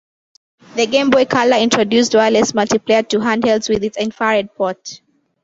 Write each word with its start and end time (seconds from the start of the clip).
The 0.75 0.87
Game 0.87 1.11
Boy 1.11 1.25
Color 1.25 1.57
introduced 1.57 2.15
wireless 2.15 2.53
multiplayer 2.53 3.07
to 3.09 3.19
handhelds 3.19 3.69
with 3.69 3.83
its 3.83 3.97
infrared 3.99 4.49
port. 4.55 4.99